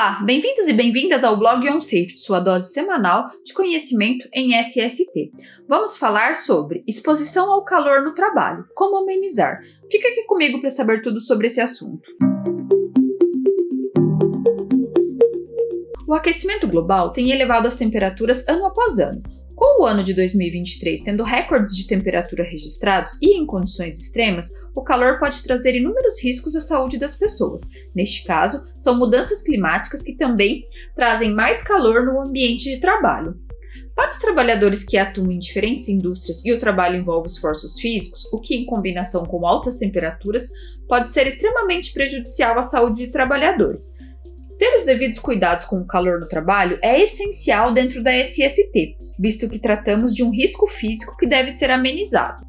[0.00, 5.30] Olá, bem-vindos e bem-vindas ao blog OnSafe, sua dose semanal de conhecimento em SST.
[5.68, 9.60] Vamos falar sobre exposição ao calor no trabalho, como amenizar.
[9.92, 12.00] Fica aqui comigo para saber tudo sobre esse assunto.
[16.08, 19.22] O aquecimento global tem elevado as temperaturas ano após ano,
[19.60, 24.80] com o ano de 2023 tendo recordes de temperatura registrados e em condições extremas, o
[24.80, 27.60] calor pode trazer inúmeros riscos à saúde das pessoas.
[27.94, 30.64] Neste caso, são mudanças climáticas que também
[30.96, 33.38] trazem mais calor no ambiente de trabalho.
[33.94, 38.40] Para os trabalhadores que atuam em diferentes indústrias e o trabalho envolve esforços físicos, o
[38.40, 40.48] que, em combinação com altas temperaturas,
[40.88, 43.94] pode ser extremamente prejudicial à saúde de trabalhadores.
[44.60, 49.48] Ter os devidos cuidados com o calor no trabalho é essencial dentro da SST, visto
[49.48, 52.46] que tratamos de um risco físico que deve ser amenizado.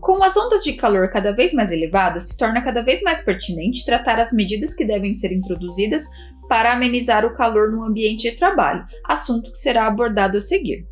[0.00, 3.84] Com as ondas de calor cada vez mais elevadas, se torna cada vez mais pertinente
[3.84, 6.04] tratar as medidas que devem ser introduzidas
[6.48, 10.86] para amenizar o calor no ambiente de trabalho, assunto que será abordado a seguir.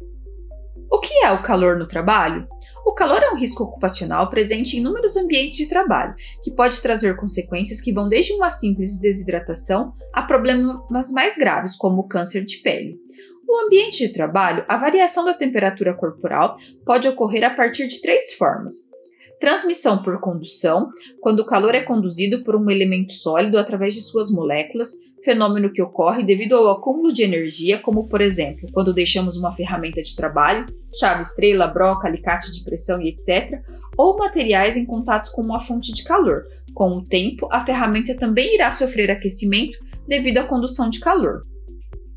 [0.93, 2.47] O que é o calor no trabalho?
[2.87, 7.17] O calor é um risco ocupacional presente em inúmeros ambientes de trabalho, que pode trazer
[7.17, 12.59] consequências que vão desde uma simples desidratação a problemas mais graves, como o câncer de
[12.59, 12.97] pele.
[13.45, 18.33] No ambiente de trabalho, a variação da temperatura corporal pode ocorrer a partir de três
[18.35, 18.73] formas.
[19.41, 20.89] Transmissão por condução,
[21.21, 25.83] quando o calor é conduzido por um elemento sólido através de suas moléculas, fenômeno que
[25.83, 30.65] ocorre devido ao acúmulo de energia, como por exemplo, quando deixamos uma ferramenta de trabalho,
[30.99, 33.61] chave estrela, broca, alicate de pressão e etc.,
[33.97, 36.45] ou materiais em contato com uma fonte de calor.
[36.75, 41.43] Com o tempo, a ferramenta também irá sofrer aquecimento devido à condução de calor.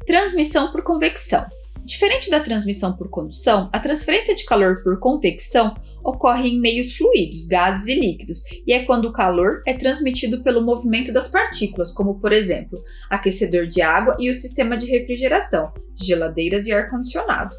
[0.05, 1.45] Transmissão por convecção.
[1.83, 7.45] Diferente da transmissão por condução, a transferência de calor por convecção ocorre em meios fluidos,
[7.45, 12.19] gases e líquidos, e é quando o calor é transmitido pelo movimento das partículas, como
[12.19, 17.55] por exemplo, aquecedor de água e o sistema de refrigeração, geladeiras e ar-condicionado.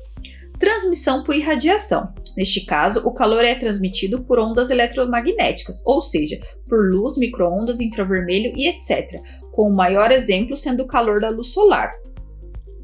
[0.59, 2.13] Transmissão por irradiação.
[2.37, 8.53] Neste caso, o calor é transmitido por ondas eletromagnéticas, ou seja, por luz, microondas, infravermelho
[8.55, 9.21] e etc.,
[9.53, 11.91] com o maior exemplo sendo o calor da luz solar,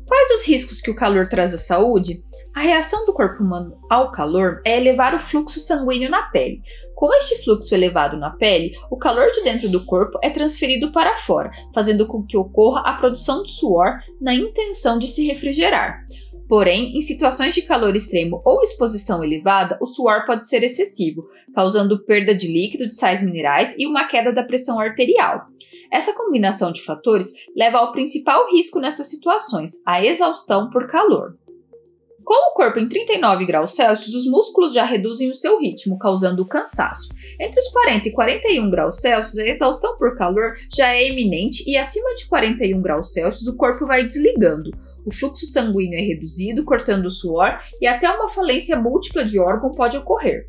[0.07, 2.23] Quais os riscos que o calor traz à saúde?
[2.57, 6.63] A reação do corpo humano ao calor é elevar o fluxo sanguíneo na pele.
[6.95, 11.17] Com este fluxo elevado na pele, o calor de dentro do corpo é transferido para
[11.17, 16.03] fora, fazendo com que ocorra a produção de suor na intenção de se refrigerar.
[16.49, 22.07] Porém, em situações de calor extremo ou exposição elevada, o suor pode ser excessivo, causando
[22.07, 25.43] perda de líquido de sais minerais e uma queda da pressão arterial.
[25.93, 31.35] Essa combinação de fatores leva ao principal risco nessas situações, a exaustão por calor.
[32.27, 36.45] Com o corpo em 39 graus Celsius, os músculos já reduzem o seu ritmo, causando
[36.45, 37.09] cansaço.
[37.41, 41.77] Entre os 40 e 41 graus Celsius, a exaustão por calor já é eminente e
[41.77, 44.73] acima de 41 graus Celsius o corpo vai desligando.
[45.07, 49.71] O fluxo sanguíneo é reduzido, cortando o suor e até uma falência múltipla de órgão
[49.71, 50.47] pode ocorrer.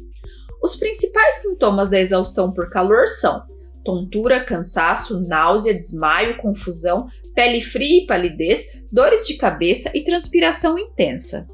[0.64, 3.46] Os principais sintomas da exaustão por calor são
[3.86, 7.06] tontura, cansaço, náusea, desmaio, confusão,
[7.36, 11.48] pele fria e palidez, dores de cabeça e transpiração intensa.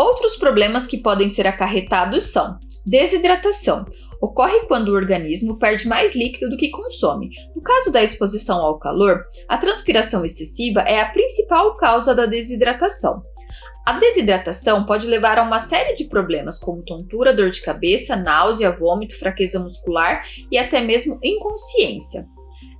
[0.00, 3.84] Outros problemas que podem ser acarretados são desidratação.
[4.18, 7.28] Ocorre quando o organismo perde mais líquido do que consome.
[7.54, 13.22] No caso da exposição ao calor, a transpiração excessiva é a principal causa da desidratação.
[13.86, 18.74] A desidratação pode levar a uma série de problemas, como tontura, dor de cabeça, náusea,
[18.74, 22.24] vômito, fraqueza muscular e até mesmo inconsciência.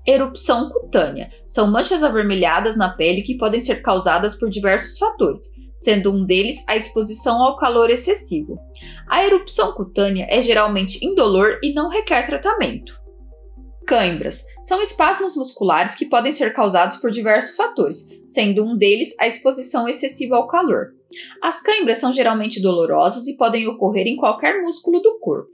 [0.06, 5.44] Erupção cutânea são manchas avermelhadas na pele que podem ser causadas por diversos fatores,
[5.80, 8.58] sendo um deles a exposição ao calor excessivo.
[9.08, 13.00] A erupção cutânea é geralmente indolor e não requer tratamento.
[13.86, 19.26] Cãibras são espasmos musculares que podem ser causados por diversos fatores, sendo um deles a
[19.26, 20.94] exposição excessiva ao calor.
[21.42, 25.50] As cãibras são geralmente dolorosas e podem ocorrer em qualquer músculo do corpo.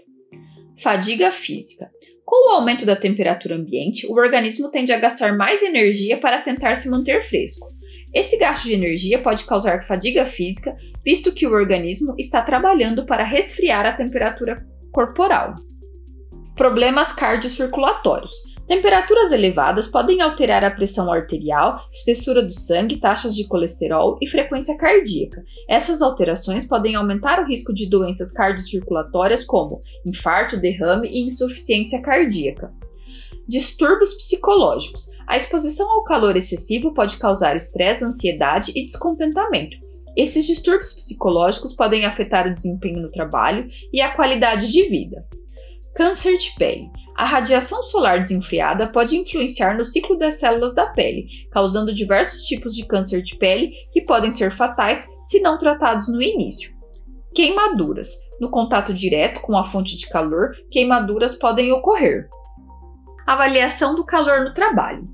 [0.83, 1.91] Fadiga física.
[2.27, 6.75] Com o aumento da temperatura ambiente, o organismo tende a gastar mais energia para tentar
[6.75, 7.69] se manter fresco.
[8.13, 13.25] Esse gasto de energia pode causar fadiga física, visto que o organismo está trabalhando para
[13.25, 15.55] resfriar a temperatura corporal.
[16.57, 18.33] Problemas cardiocirculatórios.
[18.67, 24.77] Temperaturas elevadas podem alterar a pressão arterial, espessura do sangue, taxas de colesterol e frequência
[24.77, 25.45] cardíaca.
[25.69, 32.73] Essas alterações podem aumentar o risco de doenças cardiocirculatórias como infarto, derrame e insuficiência cardíaca.
[33.49, 35.11] Distúrbios psicológicos.
[35.27, 39.77] A exposição ao calor excessivo pode causar estresse, ansiedade e descontentamento.
[40.17, 45.25] Esses distúrbios psicológicos podem afetar o desempenho no trabalho e a qualidade de vida.
[45.95, 46.91] Câncer de pele.
[47.17, 52.75] A radiação solar desenfreada pode influenciar no ciclo das células da pele, causando diversos tipos
[52.75, 56.71] de câncer de pele que podem ser fatais se não tratados no início.
[57.35, 58.09] Queimaduras.
[58.41, 62.29] No contato direto com a fonte de calor, queimaduras podem ocorrer.
[63.27, 65.09] Avaliação do calor no trabalho.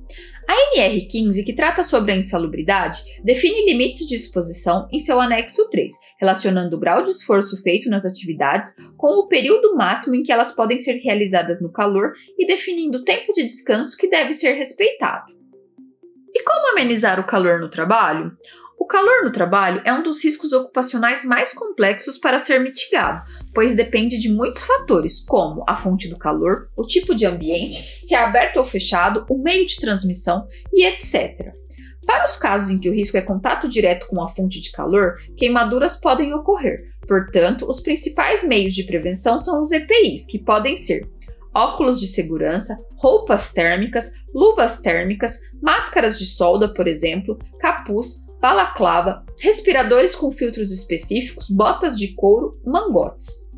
[0.47, 5.93] A NR15, que trata sobre a insalubridade, define limites de exposição em seu anexo 3,
[6.21, 10.55] relacionando o grau de esforço feito nas atividades com o período máximo em que elas
[10.55, 15.33] podem ser realizadas no calor e definindo o tempo de descanso que deve ser respeitado.
[16.35, 18.33] E como amenizar o calor no trabalho?
[18.83, 23.23] O calor no trabalho é um dos riscos ocupacionais mais complexos para ser mitigado,
[23.55, 28.13] pois depende de muitos fatores, como a fonte do calor, o tipo de ambiente, se
[28.13, 31.55] é aberto ou fechado, o meio de transmissão e etc.
[32.05, 35.15] Para os casos em que o risco é contato direto com a fonte de calor,
[35.37, 36.81] queimaduras podem ocorrer.
[37.07, 41.09] Portanto, os principais meios de prevenção são os EPIs, que podem ser
[41.55, 50.17] óculos de segurança, roupas térmicas, luvas térmicas, máscaras de solda, por exemplo, capuz, balaclava, respiradores
[50.17, 53.49] com filtros específicos, botas de couro, mangotes.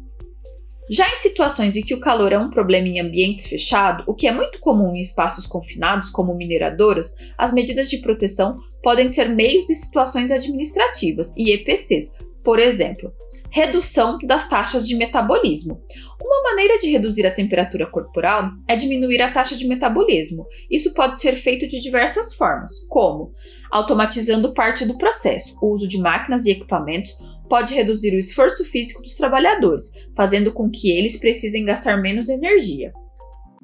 [0.90, 4.28] Já em situações em que o calor é um problema em ambientes fechados, o que
[4.28, 9.66] é muito comum em espaços confinados, como mineradoras, as medidas de proteção podem ser meios
[9.66, 13.10] de situações administrativas e EPCs, por exemplo,
[13.54, 15.80] redução das taxas de metabolismo.
[16.20, 20.44] Uma maneira de reduzir a temperatura corporal é diminuir a taxa de metabolismo.
[20.68, 23.30] Isso pode ser feito de diversas formas, como
[23.70, 25.56] automatizando parte do processo.
[25.62, 27.12] O uso de máquinas e equipamentos
[27.48, 29.84] pode reduzir o esforço físico dos trabalhadores,
[30.16, 32.92] fazendo com que eles precisem gastar menos energia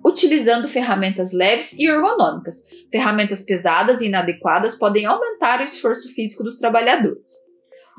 [0.02, 2.64] utilizando ferramentas leves e ergonômicas.
[2.90, 7.49] Ferramentas pesadas e inadequadas podem aumentar o esforço físico dos trabalhadores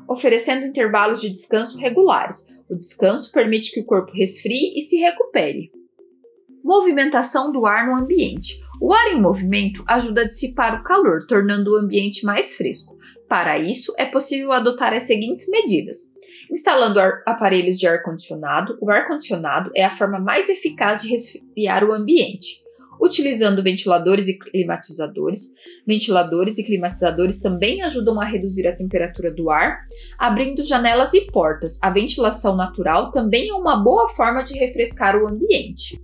[0.08, 2.46] oferecendo intervalos de descanso regulares.
[2.68, 5.70] O descanso permite que o corpo resfrie e se recupere.
[6.64, 8.60] Movimentação do ar no ambiente.
[8.80, 12.96] O ar em movimento ajuda a dissipar o calor, tornando o ambiente mais fresco.
[13.28, 15.98] Para isso, é possível adotar as seguintes medidas:
[16.50, 18.76] instalando aparelhos de ar-condicionado.
[18.80, 22.62] O ar-condicionado é a forma mais eficaz de resfriar o ambiente
[23.02, 25.48] utilizando ventiladores e climatizadores.
[25.86, 29.80] Ventiladores e climatizadores também ajudam a reduzir a temperatura do ar,
[30.16, 31.82] abrindo janelas e portas.
[31.82, 36.00] A ventilação natural também é uma boa forma de refrescar o ambiente.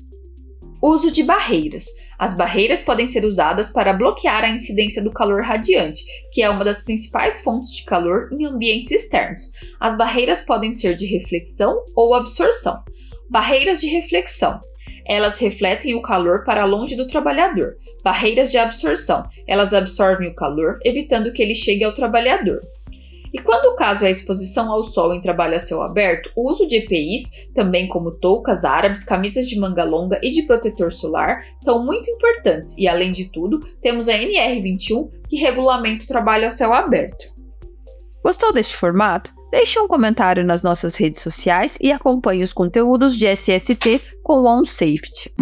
[0.83, 1.87] Uso de barreiras.
[2.19, 6.03] As barreiras podem ser usadas para bloquear a incidência do calor radiante,
[6.33, 9.43] que é uma das principais fontes de calor em ambientes externos.
[9.81, 12.81] As barreiras podem ser de reflexão ou absorção.
[13.29, 14.61] Barreiras de reflexão
[15.09, 17.77] elas refletem o calor para longe do trabalhador.
[18.05, 19.27] Barreiras de absorção.
[19.47, 22.61] Elas absorvem o calor, evitando que ele chegue ao trabalhador.
[23.33, 26.51] E quando o caso é a exposição ao sol em trabalho a céu aberto, o
[26.51, 31.45] uso de EPIs, também como toucas árabes, camisas de manga longa e de protetor solar,
[31.61, 36.51] são muito importantes e, além de tudo, temos a NR21 que regulamenta o trabalho a
[36.51, 37.27] céu aberto.
[38.23, 39.38] Gostou deste formato?
[39.51, 45.33] Deixe um comentário nas nossas redes sociais e acompanhe os conteúdos de SST com OnSafety.